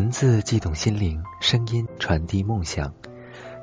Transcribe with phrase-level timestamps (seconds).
[0.00, 2.94] 文字悸动心灵，声音传递梦想。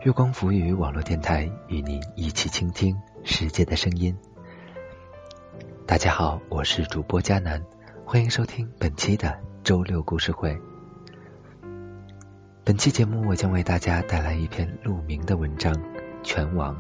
[0.04, 4.16] 月光浮语网络电台与您一起倾听世界的声音。
[5.88, 7.66] 大家好，我是主播佳楠，
[8.06, 10.56] 欢迎收听本期的周六故事会。
[12.64, 15.74] 本期节目我将为大家带来一篇鹿鸣的文章
[16.22, 16.76] 《拳王》。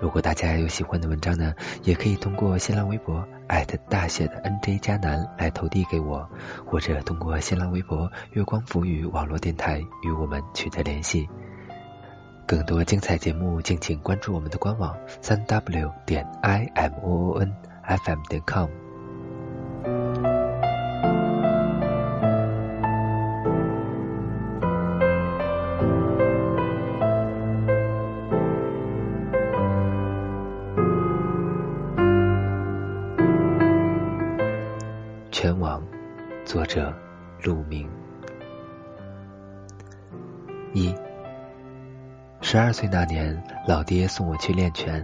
[0.00, 1.52] 如果大家有喜欢的文章呢，
[1.82, 6.28] 也可以通过新浪微博艾特大写的 NJ 加南来投递给我，
[6.64, 11.28] 或者通过新浪微博月光浮语网络电台与我们取得联系。
[12.46, 18.85] 更多精彩节目，敬请关注我们的官网三 w 点 i m o o n f m 点 com。
[42.76, 45.02] 岁那年，老爹送我去练拳，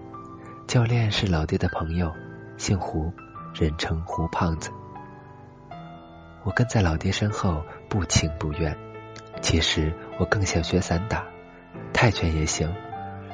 [0.66, 2.12] 教练是老爹的朋友，
[2.58, 3.10] 姓胡，
[3.54, 4.70] 人称胡胖子。
[6.44, 8.76] 我跟在老爹身后，不情不愿。
[9.40, 11.24] 其实我更想学散打，
[11.94, 12.70] 泰拳也行，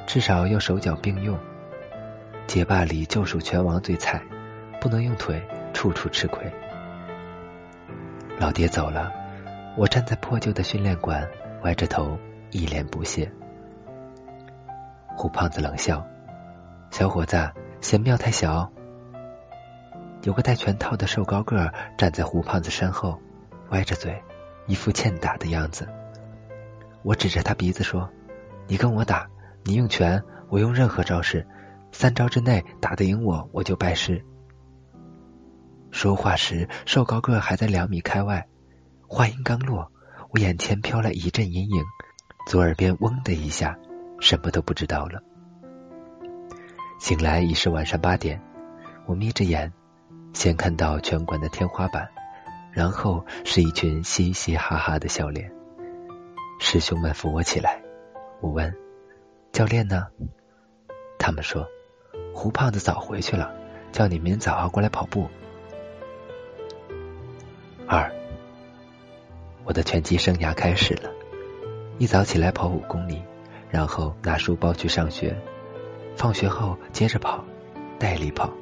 [0.07, 1.37] 至少要手脚并用。
[2.47, 4.23] 街霸里就属拳王最菜，
[4.81, 5.43] 不能用腿，
[5.75, 6.49] 处处吃亏。
[8.39, 9.13] 老爹走了，
[9.77, 11.29] 我站在破旧的训练馆，
[11.63, 12.17] 歪着头，
[12.53, 13.29] 一脸不屑。
[15.19, 16.07] 胡胖子冷笑
[16.93, 18.71] ：“小伙子，嫌庙太小。”
[20.23, 23.21] 有个戴拳套的瘦高个站在胡胖子身后，
[23.71, 24.23] 歪着嘴，
[24.69, 25.89] 一副欠打的样子。
[27.03, 28.09] 我指着他鼻子说
[28.69, 29.29] ：“你跟我打，
[29.65, 31.45] 你用拳，我用任何招式，
[31.91, 34.25] 三招之内打得赢我，我就拜师。”
[35.91, 38.47] 说话时，瘦高个还在两米开外。
[39.09, 39.91] 话音刚落，
[40.31, 41.83] 我眼前飘来一阵阴影，
[42.47, 43.77] 左耳边嗡的一下，
[44.21, 45.23] 什么都不知道了。
[47.01, 48.41] 醒来已是晚上八点，
[49.07, 49.73] 我眯着眼，
[50.33, 52.09] 先看到拳馆的天花板，
[52.73, 55.53] 然后是一群嘻嘻哈哈的笑脸。
[56.61, 57.81] 师兄们扶我起来，
[58.41, 58.75] 我问
[59.53, 60.09] ：“教练呢？”
[61.19, 61.67] 他们说
[62.35, 63.55] ：“胡胖子早回去了，
[63.93, 65.29] 叫你明早过来跑步。”
[67.87, 68.13] 二，
[69.65, 71.11] 我的拳击生涯开始了。
[71.99, 73.23] 一早起来跑五公里，
[73.71, 75.37] 然后拿书包去上学。
[76.17, 77.45] 放学后接着跑，
[77.99, 78.53] 带力跑、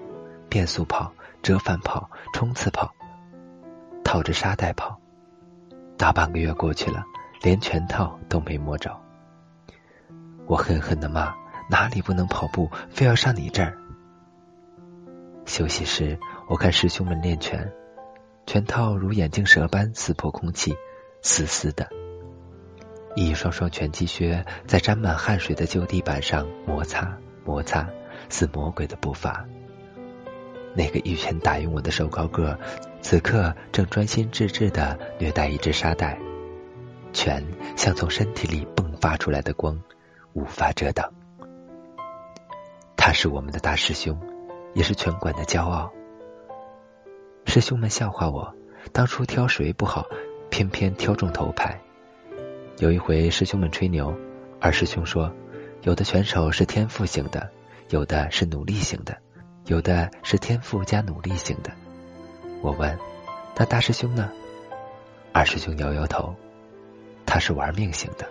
[0.49, 1.13] 变速跑、
[1.43, 2.95] 折返跑、冲刺跑，
[4.05, 5.01] 套着沙袋跑。
[5.97, 7.03] 大半个月过去了，
[7.43, 8.95] 连拳套都没摸着。
[10.47, 11.35] 我狠狠的骂
[11.71, 13.79] ：“哪里不能跑步，非要上你这儿？”
[15.47, 16.19] 休息时，
[16.49, 17.73] 我看师兄们练拳。
[18.47, 20.77] 拳套如眼镜蛇般撕破空气，
[21.23, 21.89] 死死的。
[23.17, 27.17] 一双双拳击靴在沾满汗水的旧地板上摩擦
[27.47, 27.89] 摩擦，
[28.29, 29.47] 似魔鬼的步伐。
[30.75, 32.59] 那个一拳打晕我的瘦高个，
[33.01, 36.19] 此刻正专心致志的虐待一只沙袋，
[37.15, 37.43] 拳
[37.75, 39.81] 像从身体里迸发出来的光，
[40.35, 41.11] 无法遮挡。
[42.99, 44.21] 他是我们的大师兄，
[44.75, 45.91] 也是拳馆的骄傲。
[47.47, 48.55] 师兄们笑话我，
[48.93, 50.05] 当初挑谁不好，
[50.51, 51.81] 偏偏挑中头牌。
[52.79, 54.15] 有一回师兄们吹牛，
[54.61, 55.33] 二师兄说，
[55.81, 57.51] 有的选手是天赋型的，
[57.89, 59.17] 有的是努力型的，
[59.65, 61.73] 有的是天赋加努力型的。
[62.61, 62.99] 我问，
[63.57, 64.31] 那大师兄呢？
[65.33, 66.35] 二师兄摇摇头，
[67.25, 68.29] 他是玩命型的。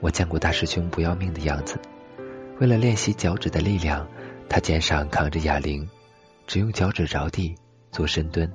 [0.00, 1.78] 我见过大师兄不要命的样子，
[2.58, 4.08] 为了练习脚趾的力量，
[4.48, 5.88] 他肩上扛着哑铃。
[6.48, 7.54] 只用脚趾着地
[7.92, 8.52] 做深蹲，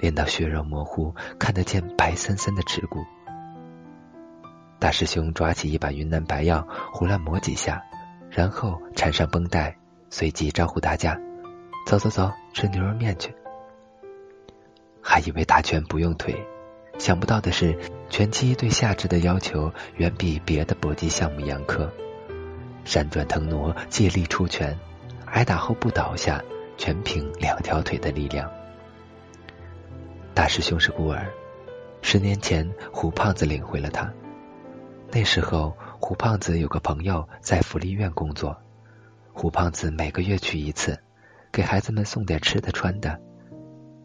[0.00, 3.04] 练到血肉模糊，看得见白森森的耻骨。
[4.80, 7.84] 大师兄抓起一把云南白药，胡乱抹几下，
[8.30, 9.76] 然后缠上绷带，
[10.08, 11.20] 随即招呼大家
[11.86, 13.32] ：“走走走，吃牛肉面去。”
[15.02, 16.34] 还以为打拳不用腿，
[16.98, 17.78] 想不到的是，
[18.08, 21.88] 拳击对下肢的要求远比别的搏击项目严苛。
[22.84, 24.76] 闪转腾挪，借力出拳，
[25.26, 26.42] 挨打后不倒下。
[26.78, 28.50] 全凭两条腿的力量。
[30.32, 31.26] 大师兄是孤儿，
[32.00, 34.10] 十年前胡胖子领回了他。
[35.12, 38.56] 那时候胡胖子有个朋友在福利院工作，
[39.32, 40.96] 胡胖子每个月去一次，
[41.50, 43.20] 给孩子们送点吃的穿的，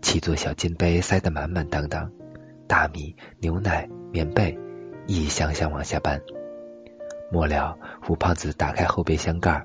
[0.02, 2.12] 七座小金杯塞得满满当当，
[2.68, 4.58] 大米、牛奶、棉被
[5.06, 6.20] 一箱箱往下搬。
[7.32, 9.64] 末了，胡胖子打开后备箱盖，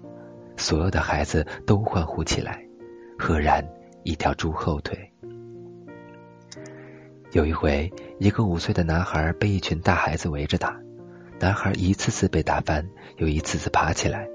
[0.58, 2.62] 所有的孩子都欢呼起来。
[3.18, 3.66] 赫然
[4.02, 5.10] 一条猪后腿。
[7.32, 10.78] 有一回，一个五岁的男孩被一群大孩子围着打，
[11.40, 14.28] 男孩一次次被打翻，又一次次爬起来，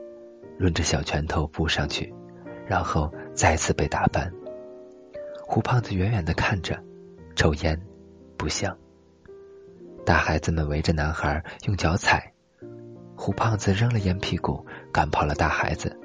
[0.57, 2.11] 抡着小拳头扑上去，
[2.65, 4.33] 然后再次被打翻。
[5.45, 6.83] 胡胖子远远的看着，
[7.35, 7.79] 抽烟，
[8.37, 8.75] 不像。
[10.03, 12.33] 大孩子们围着男孩用脚踩，
[13.15, 15.95] 胡胖子扔了烟屁股，赶跑了大孩子。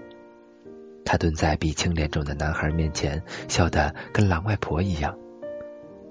[1.02, 5.18] 他蹲在鼻青脸肿的男孩面前，笑得跟狼外婆一样。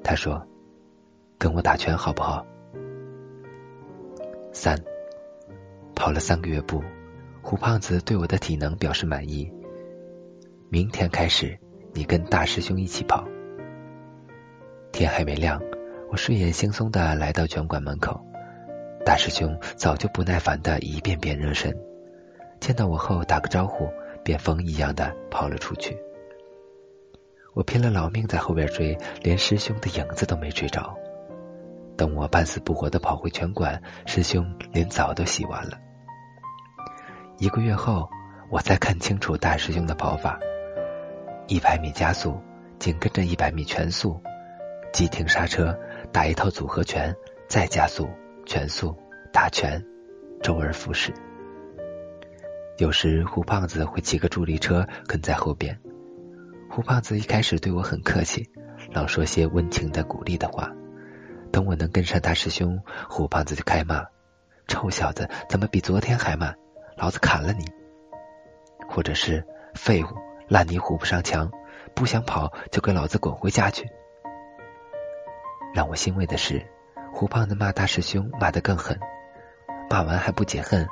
[0.04, 0.44] 他说。
[1.38, 2.46] 跟我打拳好不好？
[4.52, 4.78] 三
[5.96, 6.84] 跑了三个月步，
[7.42, 9.52] 胡胖子对我的体能表示满意。
[10.70, 11.60] 明天开始，
[11.94, 13.28] 你跟大师兄一起跑。
[14.92, 15.62] 天还没亮，
[16.12, 18.20] 我睡眼惺忪的来到拳馆门口，
[19.06, 21.78] 大师兄早就不耐烦的一遍遍热身，
[22.60, 23.88] 见到我后打个招呼，
[24.24, 25.98] 便风一样的跑了出去。
[27.54, 30.96] 我拼了老命在后边追，连师兄的影子都没追着。
[32.00, 35.78] 等我半死不活的跑回拳馆，师兄连澡都洗完了。
[37.38, 38.10] 一个月后，
[38.50, 40.40] 我才看清楚大师兄的跑法：
[41.50, 42.40] 一百米加速，
[42.80, 44.18] 紧跟着一百米全速，
[44.94, 45.78] 急停刹车，
[46.14, 47.14] 打一套组合拳，
[47.50, 48.08] 再加速，
[48.46, 48.96] 全速
[49.34, 49.86] 打拳，
[50.42, 51.14] 周而复始。
[52.78, 55.78] 有时胡胖子会骑个助力车跟在后边。
[56.70, 58.50] 胡胖子一开始对我很客气，
[58.94, 60.72] 老说些温情的鼓励的话。
[61.52, 64.06] 等我能跟上大师兄，胡胖子就开骂
[64.68, 66.56] ：“臭小子，怎么比昨天还慢？
[66.96, 67.66] 老子砍了你！”
[68.88, 70.08] 或者是“废物，
[70.48, 71.52] 烂泥糊不上墙，
[71.94, 73.90] 不想跑就给老子滚回家去！”
[75.74, 76.66] 让我欣慰的是，
[77.14, 79.00] 胡胖子骂大师兄骂得更狠，
[79.90, 80.88] 骂完还不解恨，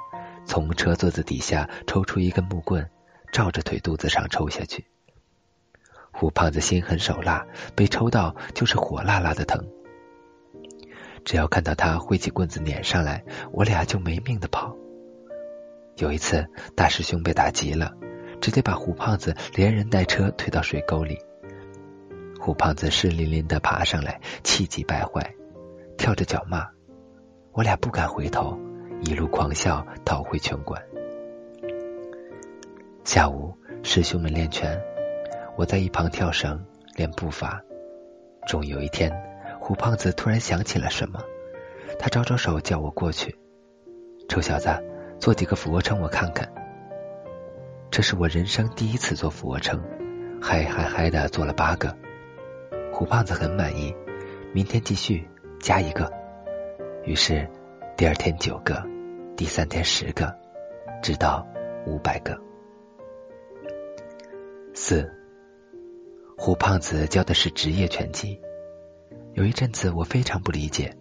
[0.46, 2.90] 从车座子底下抽出一根木棍，
[3.32, 4.88] 照着腿肚子上抽下去。
[6.12, 7.46] 胡胖子心狠手辣，
[7.76, 9.68] 被抽到就是火辣辣的疼。
[11.28, 13.22] 只要看到他挥起棍子撵上来，
[13.52, 14.74] 我俩就没命的跑。
[15.98, 17.92] 有一次，大师兄被打急了，
[18.40, 21.18] 直接把胡胖子连人带车推到水沟里。
[22.40, 25.36] 胡胖子湿淋淋的爬上来，气急败坏，
[25.98, 26.66] 跳着脚骂。
[27.52, 28.58] 我俩不敢回头，
[29.02, 30.82] 一路狂笑逃回拳馆。
[33.04, 33.54] 下午，
[33.84, 34.82] 师兄们练拳，
[35.58, 36.66] 我在一旁跳绳
[36.96, 37.62] 练步伐。
[38.48, 39.27] 终有一天。
[39.68, 41.22] 胡胖子突然想起了什么，
[42.00, 43.36] 他招招手叫我过去。
[44.30, 44.70] 臭小子，
[45.20, 46.50] 做几个俯卧撑我看看。
[47.92, 49.84] 这是我人生第一次做俯卧撑，
[50.42, 51.94] 嗨嗨嗨的做了八个。
[52.94, 53.94] 胡胖子很满意，
[54.54, 55.28] 明天继续
[55.60, 56.10] 加一个。
[57.04, 57.46] 于是
[57.98, 58.82] 第二天九个，
[59.36, 60.34] 第三天十个，
[61.04, 61.46] 直到
[61.86, 62.40] 五百个。
[64.74, 65.12] 四，
[66.38, 68.40] 胡胖子教的是职业拳击。
[69.38, 70.98] 有一阵子，我非常不理解，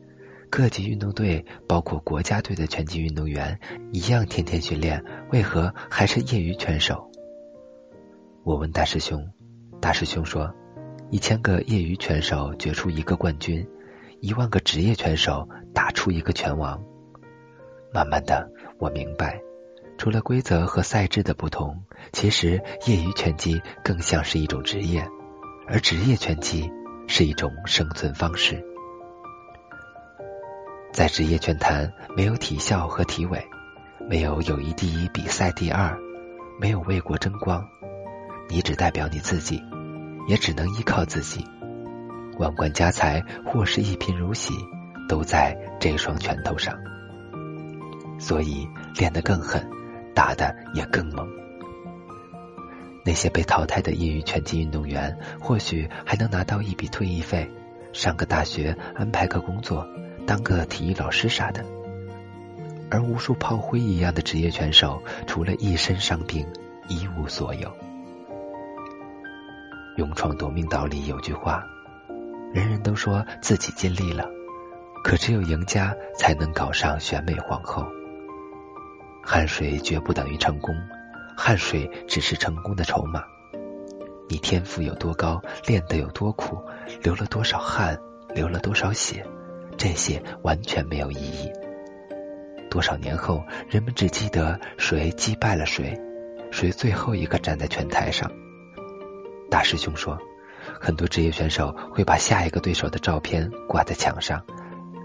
[0.50, 3.58] 各级运动队，包括国家队的拳击运动员，
[3.92, 5.02] 一样天天训练，
[5.32, 7.10] 为何还是业余拳手？
[8.44, 9.26] 我问大师兄，
[9.80, 10.54] 大师兄说，
[11.10, 13.66] 一千个业余拳手决出一个冠军，
[14.20, 16.84] 一万个职业拳手打出一个拳王。
[17.90, 19.40] 慢慢的，我明白，
[19.96, 25.08] 除了规则和赛制的不同，其实业余拳击更像是一种职业，
[25.66, 26.70] 而职业拳击。
[27.06, 28.62] 是一种生存方式，
[30.92, 33.42] 在职业拳坛没有体校和体委，
[34.08, 35.96] 没有友谊第一、比赛第二，
[36.60, 37.66] 没有为国争光，
[38.48, 39.62] 你只代表你自己，
[40.26, 41.46] 也只能依靠自己。
[42.38, 44.52] 万贯家财或是一贫如洗，
[45.08, 46.76] 都在这双拳头上。
[48.18, 49.66] 所以练得更狠，
[50.14, 51.26] 打的也更猛。
[53.06, 57.48] 那些被淘汰的业余拳击运动员，或许还能拿到一笔退役费，
[57.92, 59.86] 上个大学，安排个工作，
[60.26, 61.64] 当个体育老师啥的。
[62.90, 66.44] 而无数炮灰一样的职业拳手，除了一身伤病，
[66.88, 67.72] 一无所有。
[69.96, 71.64] 勇闯夺命岛里有句话，
[72.52, 74.28] 人人都说自己尽力了，
[75.04, 77.86] 可只有赢家才能搞上选美皇后。
[79.22, 80.74] 汗水绝不等于成功。
[81.36, 83.22] 汗水只是成功的筹码。
[84.28, 86.60] 你天赋有多高，练得有多苦，
[87.02, 88.00] 流了多少汗，
[88.34, 89.24] 流了多少血，
[89.76, 91.50] 这些完全没有意义。
[92.68, 95.96] 多少年后，人们只记得谁击败了谁，
[96.50, 98.30] 谁最后一个站在拳台上。
[99.48, 100.18] 大师兄说，
[100.80, 104.42] 很多职业选手会把下一个对手的照片挂在墙上，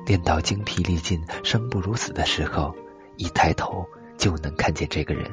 [0.08, 2.76] 练到精疲力尽、生不如死的时候，
[3.18, 3.86] 一抬头
[4.18, 5.30] 就能看见这个人。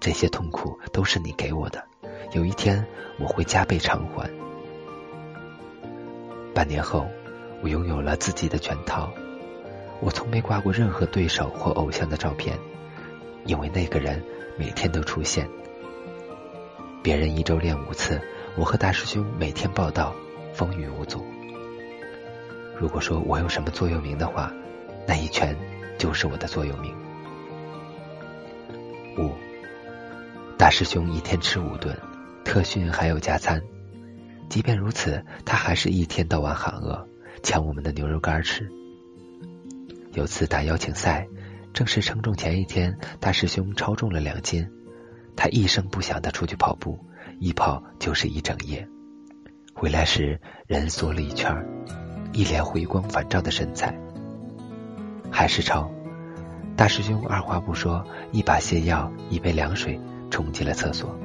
[0.00, 1.84] 这些痛苦都是你给我的，
[2.32, 2.84] 有一天
[3.18, 4.30] 我会加倍偿还。
[6.54, 7.06] 半年后，
[7.62, 9.10] 我拥有了自己的拳套。
[10.00, 12.56] 我从没挂过任何对手或偶像的照片，
[13.44, 14.22] 因为那个人
[14.56, 15.48] 每天都出现。
[17.02, 18.20] 别人一周练五次，
[18.56, 20.14] 我和大师兄每天报道，
[20.52, 21.24] 风雨无阻。
[22.76, 24.52] 如果说我有什么座右铭的话，
[25.06, 25.56] 那一拳
[25.98, 26.94] 就是我的座右铭。
[29.18, 29.32] 五，
[30.68, 31.96] 大师兄一天吃五顿，
[32.44, 33.62] 特训还有加餐。
[34.50, 37.08] 即便如此，他还是一天到晚喊饿，
[37.42, 38.70] 抢我们的牛肉干吃。
[40.12, 41.26] 有次打邀请赛，
[41.72, 44.70] 正式称重前一天，大师兄超重了两斤。
[45.34, 46.98] 他一声不响的出去跑步，
[47.40, 48.86] 一跑就是一整夜。
[49.72, 51.50] 回来时人缩了一圈，
[52.34, 53.98] 一脸回光返照的身材。
[55.30, 55.90] 还是超，
[56.76, 59.98] 大师兄二话不说，一把泻药，一杯凉水，
[60.30, 61.18] 冲进了厕所。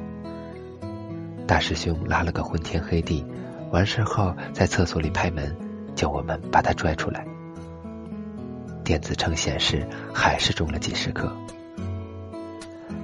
[1.45, 3.25] 大师兄拉了个昏天黑地，
[3.71, 5.55] 完事后在厕所里拍门，
[5.95, 7.25] 叫我们把他拽出来。
[8.83, 11.31] 电子秤显示还是重了几十克。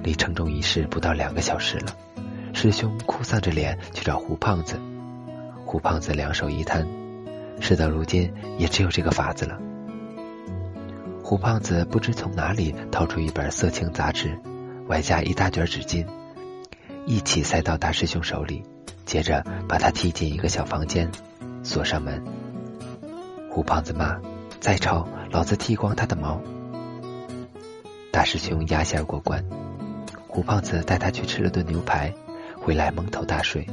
[0.02, 1.94] 离称重仪式不到两个小时了，
[2.54, 4.78] 师兄哭丧着脸去找胡胖子，
[5.66, 6.86] 胡胖子两手一摊，
[7.60, 9.58] 事到如今也只有这个法子了。
[11.22, 14.38] 胡胖子不知从哪里掏出一本色情杂志，
[14.90, 16.04] 外加一大卷纸巾。
[17.06, 18.64] 一起塞到大师兄手里，
[19.06, 21.08] 接着把他踢进一个小房间，
[21.62, 22.20] 锁上门。
[23.48, 24.20] 胡胖子骂
[24.58, 26.40] ：“再吵，老子剃光他的毛！”
[28.10, 29.44] 大师兄压线过关。
[30.26, 32.12] 胡胖子带他去吃了顿牛排，
[32.60, 33.64] 回来蒙头大睡。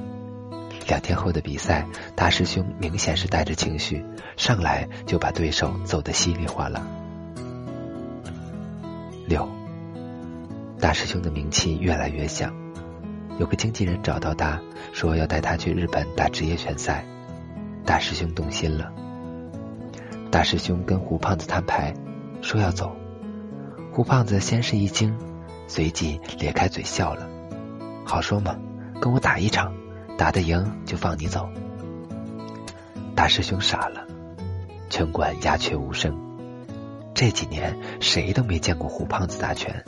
[0.88, 4.06] 两天后的比赛，大师兄明显是带着情绪，
[4.38, 6.86] 上来就把对手揍得稀里哗啦。
[9.28, 9.50] 六，
[10.80, 12.54] 大师兄的名气越来越响。
[13.40, 14.60] 有个经纪人找到他，
[14.94, 17.06] 说要带他去日本打职业拳赛。
[17.86, 18.92] 大师兄动心了。
[20.30, 21.94] 大师兄跟胡胖子摊牌，
[22.42, 22.96] 说要走。
[23.92, 25.18] 胡胖子先是一惊，
[25.68, 27.28] 随即咧开嘴笑了。
[28.06, 28.56] 好说嘛，
[29.02, 29.74] 跟我打一场，
[30.18, 31.50] 打得赢就放你走。
[33.16, 34.06] 大师兄傻了，
[34.90, 36.16] 拳馆鸦雀无声。
[37.16, 39.84] 这几年谁都没见过胡胖子打拳，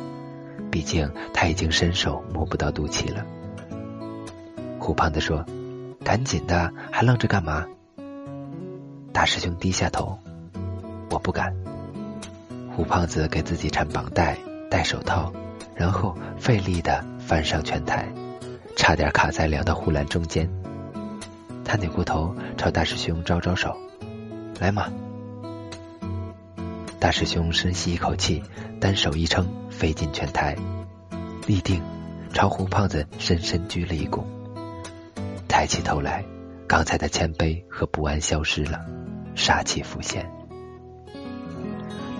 [0.71, 3.25] 毕竟他已经伸手摸不到肚脐了。
[4.79, 5.45] 胡胖子说
[6.03, 7.65] ：“赶紧的，还愣着干嘛？”
[9.11, 10.17] 大师兄低下头
[11.11, 11.53] ：“我不敢。”
[12.75, 14.37] 胡胖子给自己缠绑带、
[14.69, 15.33] 戴手套，
[15.75, 18.07] 然后费力的翻上拳台，
[18.77, 20.49] 差点卡在两道护栏中间。
[21.65, 23.75] 他扭过头朝大师兄招招手
[24.59, 24.87] ：“来嘛！”
[26.99, 28.43] 大师兄深吸一口气，
[28.81, 30.57] 单手一撑，飞进拳台，
[31.47, 31.81] 立定，
[32.33, 34.21] 朝胡胖子深深鞠了一躬。
[35.47, 36.25] 抬起头来，
[36.67, 38.85] 刚才的谦卑和不安消失了，
[39.33, 40.29] 杀气浮现。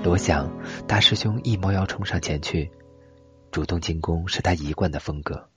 [0.01, 0.49] 罗想，
[0.87, 2.71] 大师兄一猫腰冲上前去，
[3.51, 5.49] 主动进攻是他一贯的风格。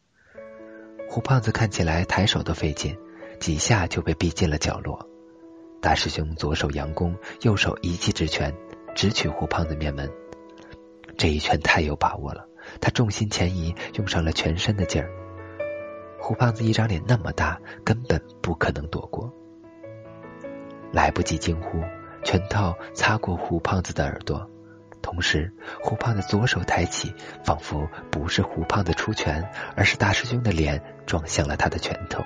[1.09, 2.99] 胡胖子看起来抬手都费劲，
[3.39, 5.09] 几下就被逼进了角落。
[5.81, 8.53] 大师兄左手佯攻，右手一记直拳，
[8.95, 10.11] 直取胡胖子面门。
[11.17, 12.49] 这一拳太有把握了，
[12.81, 15.11] 他重心前移，用上了全身的劲儿。
[16.19, 19.33] 胡胖子一张脸那么大，根本不可能躲过。
[20.93, 21.81] 来不及惊呼，
[22.23, 24.49] 拳套擦过胡胖子的耳朵，
[25.01, 27.13] 同时胡胖子左手抬起，
[27.45, 32.23] 仿佛不是胡胖子出拳，而是大师兄的脸撞向了他的拳头。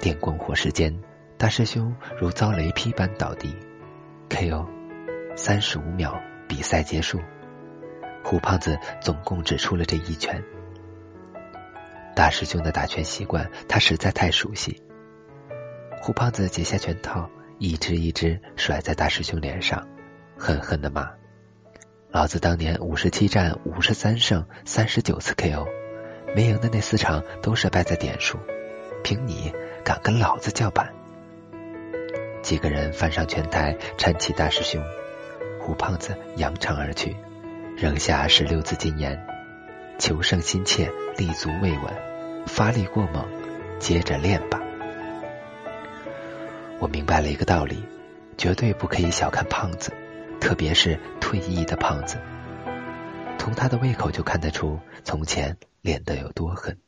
[0.00, 0.98] 电光火石间，
[1.38, 3.56] 大师兄如遭雷劈般倒地
[4.28, 4.66] ，K.O.
[5.36, 7.20] 三十五秒，比赛结束。
[8.24, 10.42] 胡胖子总共只出了这一拳。
[12.14, 14.82] 大师兄的打拳习惯，他实在太熟悉。
[16.00, 19.86] 胡胖子解下拳套，一只一只甩在大师兄脸上，
[20.38, 21.10] 狠狠的骂
[22.10, 25.66] ：“老子当年五十七战五十三胜，三十九次 KO，
[26.34, 28.38] 没赢的那四场都是败在点数，
[29.04, 29.52] 凭你
[29.84, 30.94] 敢跟老子叫板？”
[32.42, 34.82] 几个人翻上拳台，搀起大师兄，
[35.66, 37.16] 胡胖子扬长而去，
[37.76, 39.26] 扔下十六字金言。
[39.98, 41.92] 求胜心切，立足未稳，
[42.46, 43.26] 发力过猛，
[43.80, 44.60] 接着练吧。
[46.78, 47.84] 我明白了一个道理：
[48.38, 49.92] 绝对不可以小看胖子，
[50.40, 52.20] 特别是退役的胖子。
[53.36, 56.78] 从他的胃口就看得出，从前练得有多狠。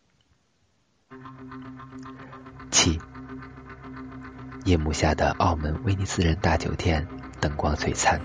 [2.70, 3.00] 七，
[4.64, 7.08] 夜幕下的澳门威尼斯人大酒店，
[7.40, 8.20] 灯光璀璨。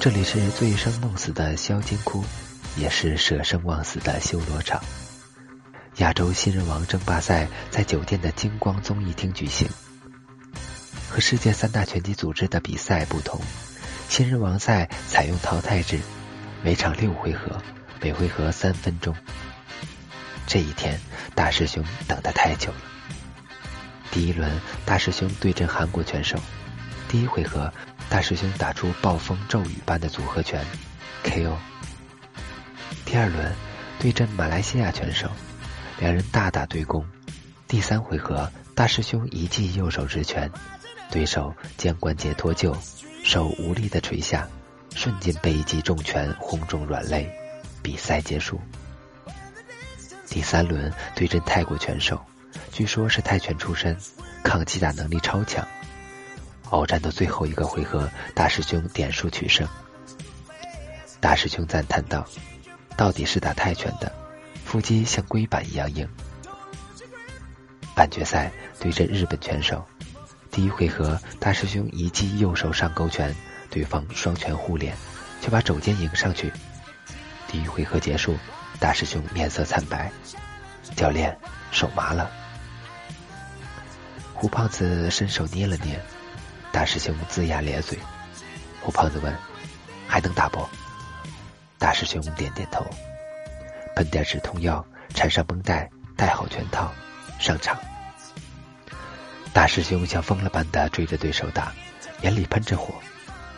[0.00, 2.24] 这里是醉生梦死的萧金窟。
[2.76, 4.80] 也是舍生忘死的修罗场。
[5.96, 9.68] 亚洲新人王争霸赛在酒店的金光综艺厅举行。
[11.10, 13.40] 和世界三大拳击组织的比赛不同，
[14.08, 15.98] 新人王赛采用淘汰制，
[16.62, 17.60] 每场六回合，
[18.00, 19.12] 每回合三分钟。
[20.46, 21.00] 这一天，
[21.34, 22.78] 大师兄等得太久了。
[24.12, 26.38] 第一轮，大师兄对阵韩国拳手，
[27.08, 27.72] 第一回合，
[28.10, 30.64] 大师兄打出暴风骤雨般的组合拳
[31.24, 31.56] ，KO。
[33.04, 33.52] 第二轮，
[33.98, 35.30] 对阵马来西亚拳手，
[35.98, 37.04] 两人大打对攻，
[37.66, 40.50] 第三回合，大师兄一记右手直拳，
[41.10, 42.74] 对手肩关节脱臼，
[43.22, 44.48] 手无力的垂下，
[44.94, 47.30] 瞬间被一记重拳轰中软肋，
[47.82, 48.60] 比赛结束。
[50.28, 52.20] 第三轮对阵泰国拳手，
[52.72, 53.96] 据说是泰拳出身，
[54.42, 55.66] 抗击打能力超强。
[56.70, 59.66] 鏖战到最后一个回合，大师兄点数取胜。
[61.20, 62.26] 大师兄赞叹道
[62.96, 64.12] ：“到底是打泰拳的，
[64.64, 66.08] 腹肌像龟板一样硬。”
[67.96, 69.84] 半决赛对阵日本拳手，
[70.50, 73.34] 第一回合大师兄一记右手上勾拳，
[73.70, 74.96] 对方双拳互脸，
[75.40, 76.52] 却把肘肩迎上去。
[77.48, 78.36] 第一回合结束。
[78.80, 80.12] 大师兄面色惨白，
[80.94, 81.36] 教练
[81.72, 82.30] 手麻了。
[84.34, 86.00] 胡胖子伸手捏了捏，
[86.78, 87.98] 大师兄龇牙咧嘴。
[88.80, 89.36] 胡胖子问
[90.06, 90.64] ：“还能打不？”
[91.76, 92.86] 大师兄点点头，
[93.96, 96.94] 喷点止痛药，缠上绷带，戴好拳套，
[97.40, 97.76] 上场。
[99.52, 101.72] 大师兄像疯了般的追着对手打，
[102.22, 102.94] 眼里喷着火，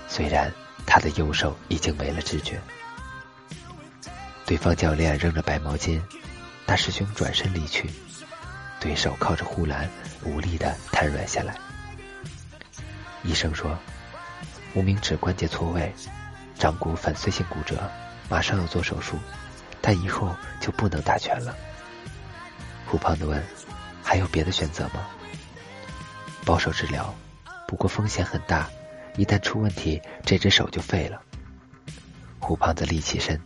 [0.09, 0.51] 虽然
[0.87, 2.59] 他的右手已经没了知觉。
[4.47, 6.01] 对方教练扔着白毛巾，
[6.65, 7.91] 大师兄转身离去，
[8.81, 9.91] 对手靠着护栏
[10.25, 11.55] 无力的瘫软下来。
[13.23, 13.79] 医生说，
[14.75, 15.93] 无名指关节错位，
[16.59, 17.91] 掌骨粉碎性骨折，
[18.29, 19.17] 马上要做手术，
[19.81, 21.55] 但以后就不能打拳了。
[22.87, 23.43] 胡胖子问
[24.03, 25.07] ：“还有别的选择吗？”
[26.45, 27.15] 保守治疗，
[27.69, 28.69] 不过风险很大，
[29.17, 31.21] 一旦出问题，这只手就废了。
[32.39, 33.41] 胡胖子立起身。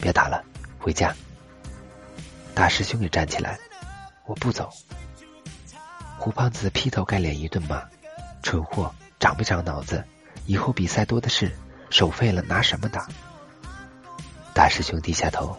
[0.00, 0.44] 别打了，
[0.78, 1.14] 回家。
[2.52, 3.58] 大师兄也站起来，
[4.26, 4.68] 我不走。
[6.18, 7.82] 胡胖子劈头盖脸一顿骂
[8.42, 10.04] ：“蠢货，长没长脑子？
[10.44, 11.50] 以后比赛多的是，
[11.88, 13.08] 手废了拿什么打？”
[14.52, 15.58] 大师兄低下头，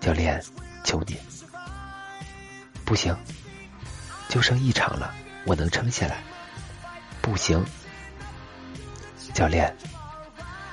[0.00, 0.42] 教练，
[0.82, 1.16] 求你。
[2.84, 3.16] 不行，
[4.28, 6.20] 就剩一场了，我能撑下来。
[7.22, 7.64] 不行，
[9.32, 9.72] 教练。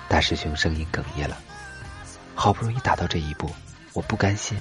[0.10, 1.38] 大师兄声音哽咽了。
[2.34, 3.48] 好不容易打到这一步，
[3.94, 4.60] 我不甘心。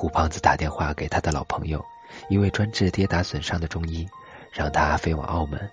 [0.00, 1.84] 胡胖子打电话给他的老朋友，
[2.30, 4.08] 一位专治跌打损伤的中医，
[4.50, 5.70] 让他飞往澳门。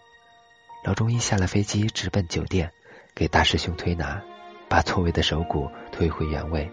[0.84, 2.70] 老中医下了飞机，直奔酒店，
[3.16, 4.22] 给大师兄推拿，
[4.68, 6.70] 把错位的手骨推回原位。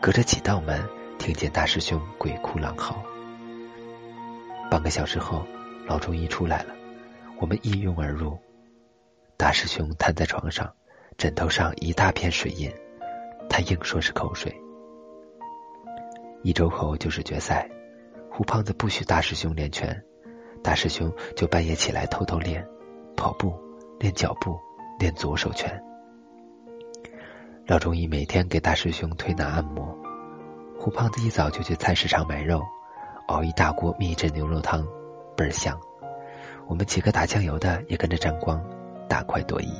[0.00, 0.84] 隔着几道门，
[1.16, 3.04] 听见大师兄鬼哭狼嚎。
[4.68, 5.46] 半个小时后，
[5.86, 6.74] 老中医出来了，
[7.40, 8.36] 我们一拥而入。
[9.36, 10.74] 大师兄瘫在床上，
[11.16, 12.74] 枕头上一大片水印，
[13.48, 14.52] 他硬说是口水。
[16.42, 17.68] 一周后就是决赛，
[18.30, 20.02] 胡胖子不许大师兄练拳，
[20.62, 22.66] 大师兄就半夜起来偷偷练，
[23.16, 23.52] 跑步、
[23.98, 24.58] 练脚步、
[24.98, 25.82] 练左手拳。
[27.66, 29.96] 老中医每天给大师兄推拿按摩，
[30.78, 32.62] 胡胖子一早就去菜市场买肉。
[33.26, 34.86] 熬一大锅秘制牛肉汤，
[35.36, 35.78] 倍儿香。
[36.66, 38.58] 我们几个打酱油的也跟着沾光，
[39.06, 39.70] 大快朵颐。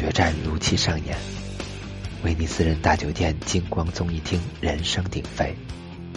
[0.00, 1.14] 决战如期上演，
[2.24, 5.54] 威尼斯人大酒店金光综艺厅人声鼎沸。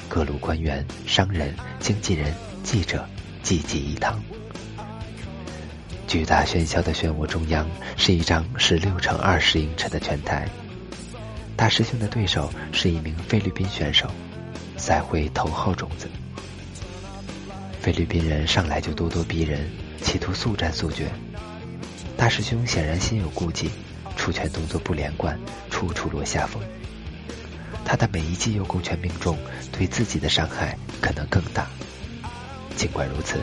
[0.07, 3.05] 各路官员、商人、经纪人、记者
[3.41, 4.23] 济济一堂。
[6.07, 10.47] 巨大喧嚣的漩涡中央是一张十六乘二十英尺的拳台。
[11.57, 14.09] 大师兄的对手是一名菲律宾选手，
[14.77, 16.07] 赛会头号种子。
[17.81, 19.69] 菲律宾人上来就咄咄逼人，
[20.01, 21.11] 企图速战速决。
[22.23, 23.69] 大师兄显然心有顾忌，
[24.15, 25.37] 出拳动作不连贯，
[25.69, 26.63] 处处落下风。
[27.83, 29.37] 他的每一记右勾拳命中，
[29.73, 31.67] 对自己的伤害可能更大。
[32.77, 33.41] 尽管如此，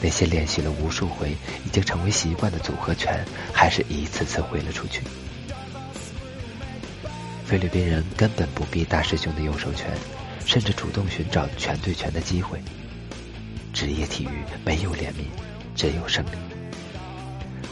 [0.00, 5.02] 那些练习了无数回、已经成为习惯的组合拳，还是一次次挥了出去。
[7.44, 9.90] 菲律宾人根本不避大师兄的右手拳，
[10.46, 12.58] 甚至主动寻找拳对拳的机会。
[13.74, 15.26] 职业体育没有怜悯，
[15.76, 16.51] 只有胜利。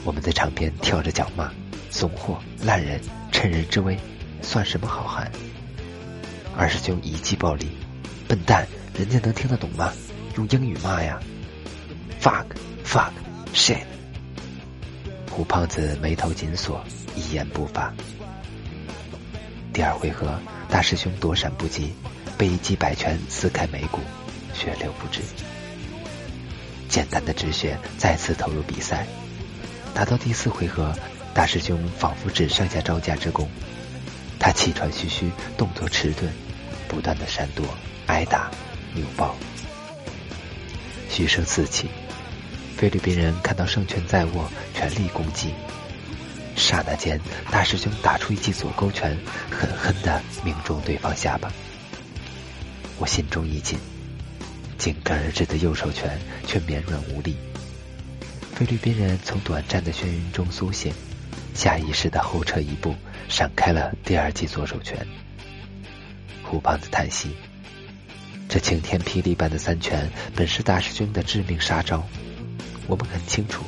[0.05, 1.53] 我们在场边跳着脚骂
[1.91, 3.99] ：“怂货、烂人、趁人之危，
[4.41, 5.31] 算什么好汉？
[6.57, 7.69] 二师兄一记暴力，
[8.27, 8.67] 笨蛋，
[8.99, 9.93] 人家能听得懂吗？
[10.37, 11.21] 用英语骂呀
[12.21, 12.47] ！fuck
[12.85, 13.11] fuck
[13.53, 13.83] shit！
[15.31, 16.83] 胡胖子眉头紧锁，
[17.15, 17.93] 一言不发。
[19.73, 21.93] 第二回合，大师兄躲闪不及，
[22.39, 24.01] 被一记摆拳撕开眉骨，
[24.55, 25.21] 血流不止。
[26.89, 29.07] 简单的止血再次投入比赛。
[29.94, 30.94] 打到第四回合，
[31.35, 33.48] 大师兄仿佛只剩下招架之功。
[34.38, 36.29] 他气喘吁吁，动作迟钝，
[36.88, 37.64] 不断的闪躲、
[38.07, 38.50] 挨打、
[38.94, 39.37] 扭抱。
[41.11, 41.88] 嘘声四起，
[42.76, 45.53] 菲律宾人看到胜券在握，全力攻击。
[46.57, 49.18] 刹那间，大师兄打出一记左勾拳，
[49.50, 51.53] 狠狠的命中对方下巴。
[52.98, 53.79] 我心中一紧，
[54.79, 57.37] 紧跟而至的右手拳却绵软无力。
[58.61, 60.92] 菲律宾人从短暂的眩晕中苏醒，
[61.55, 62.94] 下意识的后撤一步，
[63.27, 65.07] 闪开了第二记左手拳。
[66.42, 67.31] 胡胖子叹息
[68.51, 72.07] ：“这晴天霹雳般的三拳，本是大师兄的致命杀招。
[72.87, 73.64] 我们很清楚，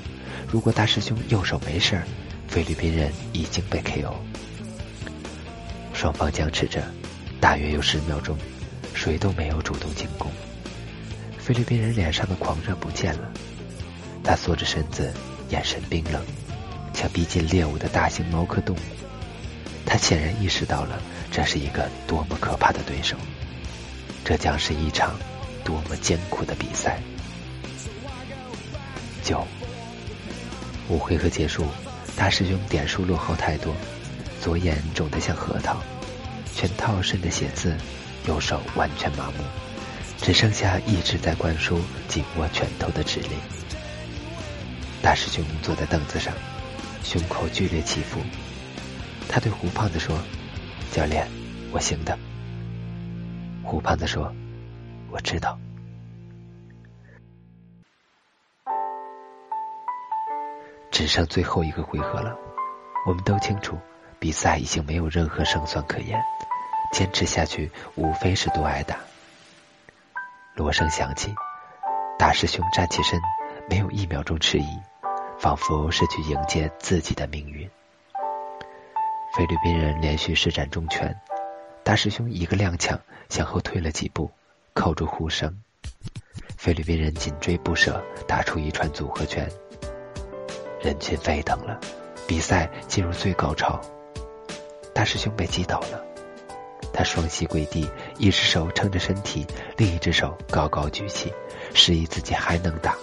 [0.46, 2.02] 如果大师兄右手没事儿。”
[2.46, 4.12] 菲律宾人已经被 KO，
[5.94, 6.82] 双方僵持着，
[7.40, 8.36] 大约有十秒钟，
[8.92, 10.30] 谁都没有主动进攻。
[11.38, 13.32] 菲律宾人脸上的狂热不见了，
[14.24, 15.12] 他缩着身子，
[15.50, 16.22] 眼神冰冷，
[16.94, 18.80] 像逼近猎物的大型猫科动物。
[19.84, 23.16] 他显然意识到了这是一个多么可怕的对手，
[24.24, 25.18] 这将是一场
[25.64, 27.00] 多么艰苦的比赛。
[29.22, 29.46] 九，
[30.88, 31.66] 五回合结束。
[32.14, 33.74] 大师兄点数落后太多，
[34.40, 35.82] 左眼肿得像核桃，
[36.54, 37.74] 拳套渗着血渍，
[38.28, 39.42] 右手完全麻木，
[40.20, 43.30] 只剩下一直在灌输紧握拳头的指令。
[45.02, 46.32] 大师兄坐在凳子上，
[47.02, 48.20] 胸口剧烈起伏。
[49.28, 50.16] 他对胡胖子说
[50.92, 51.26] ：“教练，
[51.72, 52.16] 我行的。”
[53.64, 54.32] 胡胖子说
[55.10, 55.58] ：“我知道。”
[60.92, 62.38] 只剩最后一个回合了，
[63.06, 63.76] 我们都清楚，
[64.20, 66.22] 比赛已经没有任何胜算可言，
[66.92, 68.98] 坚持下去无非是多挨打。
[70.54, 71.34] 锣声响起，
[72.18, 73.20] 大师兄站起身，
[73.68, 74.78] 没有一秒钟迟疑，
[75.42, 77.68] 仿佛是去迎接自己的命运。
[79.36, 81.20] 菲律宾人连续施展重拳，
[81.82, 82.96] 大师兄一个踉跄
[83.28, 84.30] 向后退了几步，
[84.72, 85.52] 扣住呼声。
[86.56, 89.50] 菲律宾人紧追不舍，打出一串组合拳。
[90.80, 91.76] 人群沸腾了，
[92.28, 93.80] 比赛进入最高潮。
[94.94, 96.00] 大师兄被击倒了，
[96.94, 99.44] 他双膝跪地，一只手撑着身体，
[99.76, 101.32] 另一只手高高举起，
[101.74, 102.96] 示意自己还能打。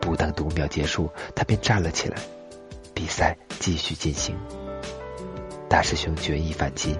[0.00, 2.16] 不等读秒结束，他便站了起来。
[2.94, 4.36] 比赛继续进行。
[5.68, 6.96] 大师兄决意反击，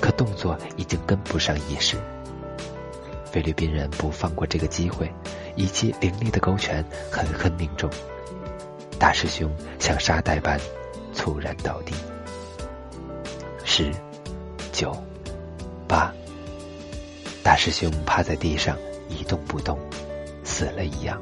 [0.00, 1.96] 可动作已经跟不上意识。
[3.24, 5.10] 菲律宾人不放过这个机会，
[5.56, 7.90] 一记凌厉的勾拳狠狠命中。
[8.98, 10.60] 大师兄像沙袋般
[11.14, 11.94] 猝然倒地，
[13.64, 13.90] 十、
[14.70, 14.94] 九、
[15.88, 16.12] 八，
[17.42, 18.76] 大师兄趴在地上
[19.08, 19.78] 一动不动，
[20.44, 21.20] 死了一样。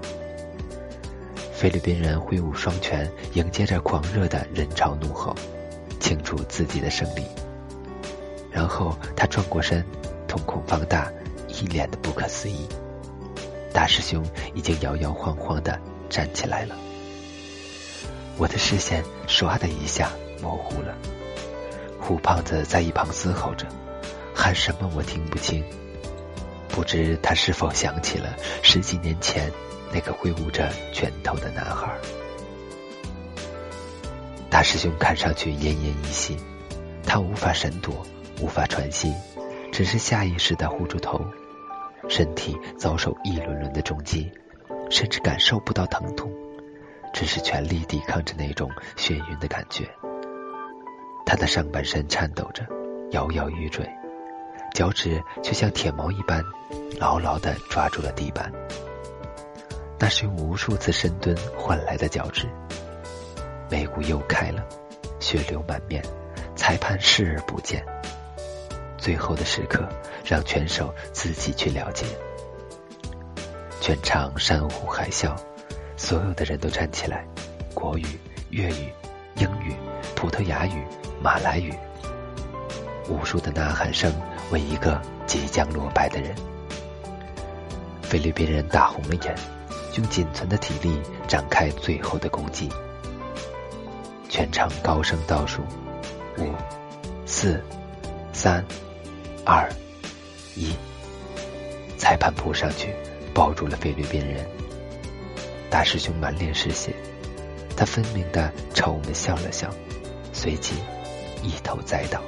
[1.61, 5.37] 菲律宾人挥舞双拳迎接着狂热的人潮怒吼，
[6.01, 7.23] 庆祝自己的胜利。
[8.51, 9.85] 然后他转过身，
[10.27, 11.13] 瞳孔放大，
[11.49, 12.67] 一脸的不可思议。
[13.75, 16.75] 大师兄已经摇摇晃晃的站起来了。
[18.39, 20.97] 我的视线唰的一下模糊了，
[22.01, 23.67] 胡胖子在一旁嘶吼着，
[24.35, 25.63] 喊什么我听不清。
[26.71, 29.53] 不知他是否想起了十几年前
[29.93, 31.93] 那个挥舞着拳头的男孩。
[34.51, 36.37] 大师兄看上去奄奄一息，
[37.05, 38.05] 他无法闪躲，
[38.41, 39.15] 无法喘息，
[39.73, 41.25] 只是下意识的护住头，
[42.09, 44.31] 身体遭受一轮轮的重击，
[44.91, 46.31] 甚至感受不到疼痛。
[47.13, 49.89] 只是全力抵抗着那种眩晕的感觉，
[51.27, 52.65] 他的上半身颤抖着，
[53.11, 53.85] 摇摇欲坠，
[54.75, 56.41] 脚趾却像铁锚一般
[56.99, 58.53] 牢牢的抓住了地板。
[60.01, 62.49] 那是用无数次深蹲换来的脚趾。
[63.71, 64.65] 眉骨又开了，
[65.21, 66.03] 血流满面，
[66.57, 67.85] 裁判视而不见。
[68.97, 69.87] 最后的时刻，
[70.25, 72.07] 让拳手自己去了解。
[73.81, 75.37] 全场山呼海啸。
[75.97, 77.27] 所有的人都站起来，
[77.75, 78.07] 国语、
[78.49, 78.91] 粤语、
[79.37, 79.75] 英语、
[80.17, 80.83] 葡萄牙语、
[81.23, 81.75] 马来语，
[83.07, 84.11] 无数的呐喊声
[84.51, 86.35] 为一个即将落败的人。
[88.01, 89.35] 菲律宾人大红了眼，
[89.97, 92.69] 用仅存的体力展开最后的攻击。
[94.29, 95.63] 全场高声倒数：
[96.39, 96.53] 五、
[97.27, 97.61] 四、
[98.33, 98.65] 三、
[99.45, 99.69] 二、
[100.55, 100.73] 一，
[101.99, 102.95] 裁判扑上去，
[103.35, 104.47] 抱住了菲律宾人。
[105.69, 106.95] 大师兄满脸是血，
[107.77, 109.69] 他分明的朝我们笑了笑，
[110.33, 110.75] 随即
[111.43, 112.21] 一头栽倒。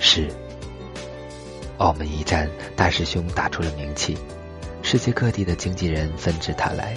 [0.00, 0.28] 是，
[1.78, 4.18] 澳门一战，大师兄打出了名气，
[4.92, 6.94] 世界各地的经纪人纷至沓来，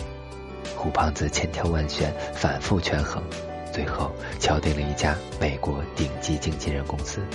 [0.75, 3.23] 胡胖子千挑万选，反复权衡。
[3.71, 7.25] 最后敲定了一家美国顶级经纪人公司。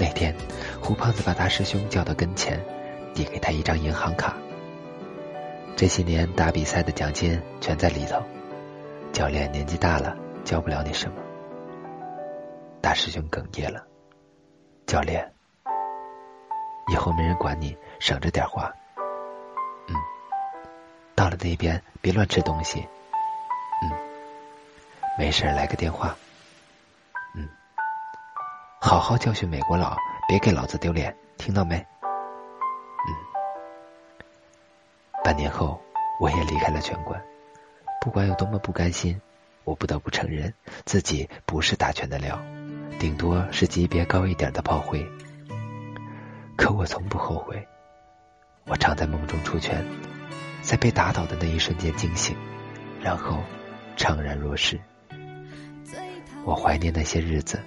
[0.00, 0.34] 那天，
[0.80, 2.60] 胡胖子把大师兄叫到跟前，
[3.14, 4.34] 递给他一张银行卡。
[5.76, 8.20] 这些年打比赛的奖金全在里头。
[9.12, 11.22] 教练年纪大了，教不了你什么。
[12.80, 13.80] 大师兄哽咽了。
[14.88, 15.32] 教练，
[16.92, 18.68] 以后没人管你，省着点花。
[21.14, 22.86] 到了那边别乱吃东西。
[23.82, 23.90] 嗯。
[25.18, 26.16] 没事，来个电话。
[27.36, 27.48] 嗯，
[28.80, 29.96] 好好教训美国佬，
[30.28, 31.76] 别给老子丢脸，听到没？
[31.76, 33.14] 嗯。
[35.22, 35.80] 半年后，
[36.18, 37.22] 我也离开了拳馆。
[38.00, 39.20] 不管有多么不甘心，
[39.62, 40.52] 我不得不承认
[40.84, 42.38] 自己不是打拳的料，
[42.98, 45.06] 顶多是级别高一点的炮灰。
[46.56, 47.66] 可我从不后悔。
[48.66, 49.86] 我常在梦中出拳，
[50.64, 52.34] 在被打倒的那一瞬间惊醒，
[53.00, 53.38] 然后
[53.96, 54.80] 怅然若失。
[56.44, 57.60] 我怀念那些日子，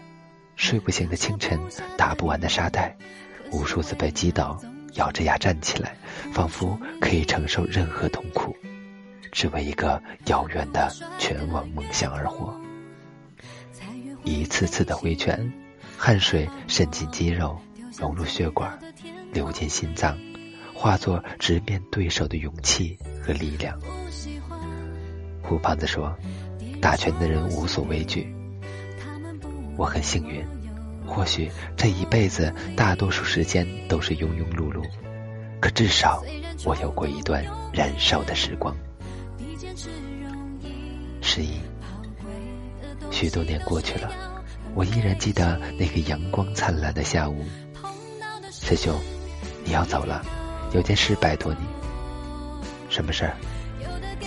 [0.56, 1.60] 睡不醒的清晨，
[1.96, 2.98] 打不完的沙袋，
[3.52, 4.60] 无数次被击倒，
[4.96, 5.96] 咬着牙站起来，
[6.34, 8.56] 仿佛可以承受任何痛苦，
[9.32, 12.60] 只为一个遥远的拳王梦想而活。
[14.24, 15.54] 一次次的挥拳，
[15.98, 17.60] 汗水渗进肌肉，
[17.98, 18.78] 融入血管，
[19.32, 20.18] 流进心脏，
[20.78, 23.76] 化作直面对手的勇气和力量。
[25.42, 26.16] 胡胖子说
[26.80, 28.32] ：“打拳的人无所畏惧。”
[29.76, 30.46] 我很幸运，
[31.08, 34.84] 或许这一辈子大多数时间都是庸庸碌碌，
[35.60, 36.24] 可至少
[36.64, 38.76] 我有过一段燃烧的时光。
[41.22, 41.60] 十一，
[43.10, 44.12] 许多年过去了，
[44.76, 47.44] 我依然记得那个阳光灿烂的下午。
[48.52, 48.96] 师兄，
[49.64, 50.26] 你要走了，
[50.72, 51.60] 有件事拜托你。
[52.90, 53.36] 什么事儿？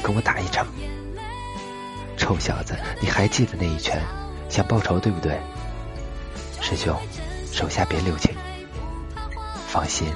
[0.02, 0.66] 跟我打一场。
[2.16, 4.00] 臭小子，你还记得那一拳？
[4.48, 5.38] 想报仇对不对，
[6.60, 6.94] 师兄？
[7.52, 8.34] 手下别留情。
[9.68, 10.08] 放心，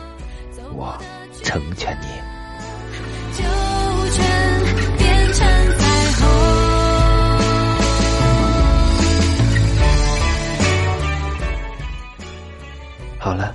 [0.73, 0.97] 我
[1.43, 2.07] 成全你。
[13.19, 13.55] 好了，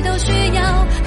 [0.00, 1.01] 都需要。